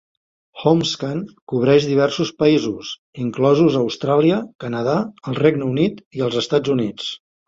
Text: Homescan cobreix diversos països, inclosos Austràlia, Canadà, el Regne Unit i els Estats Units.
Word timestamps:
Homescan 0.69 1.19
cobreix 1.51 1.83
diversos 1.89 2.31
països, 2.43 2.93
inclosos 3.25 3.77
Austràlia, 3.81 4.39
Canadà, 4.65 4.97
el 5.33 5.37
Regne 5.41 5.69
Unit 5.75 6.01
i 6.21 6.25
els 6.29 6.39
Estats 6.43 6.75
Units. 6.77 7.11